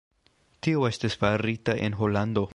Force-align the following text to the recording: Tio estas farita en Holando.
Tio 0.67 0.87
estas 0.89 1.19
farita 1.25 1.77
en 1.89 1.99
Holando. 2.03 2.47